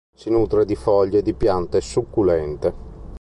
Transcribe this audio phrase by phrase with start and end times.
[0.15, 2.73] Si nutre di foglie di piante succulente.